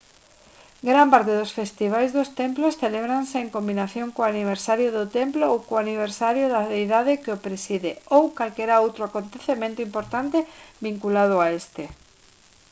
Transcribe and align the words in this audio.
gran 0.89 1.07
parte 1.13 1.33
dos 1.39 1.55
festivais 1.59 2.09
dos 2.17 2.29
templos 2.41 2.77
celébranse 2.83 3.37
en 3.39 3.53
combinación 3.57 4.07
co 4.15 4.21
aniversario 4.31 4.87
do 4.97 5.05
templo 5.17 5.43
ou 5.53 5.57
co 5.67 5.73
aniversario 5.83 6.45
da 6.53 6.61
deidade 6.73 7.19
que 7.23 7.33
o 7.35 7.41
preside 7.45 7.91
ou 8.15 8.23
calquera 8.39 8.83
outro 8.85 9.01
acontecemento 9.05 9.79
importante 9.87 10.37
vinculado 10.87 11.35
a 11.41 11.47
este 11.61 11.83